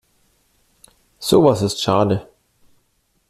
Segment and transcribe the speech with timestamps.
[1.19, 2.27] Sowas ist schade.